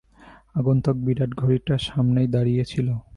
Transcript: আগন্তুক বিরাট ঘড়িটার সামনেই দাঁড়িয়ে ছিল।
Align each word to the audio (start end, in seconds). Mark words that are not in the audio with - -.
আগন্তুক 0.55 0.97
বিরাট 1.05 1.31
ঘড়িটার 1.35 1.81
সামনেই 1.89 2.27
দাঁড়িয়ে 2.27 2.63
ছিল। 2.65 2.87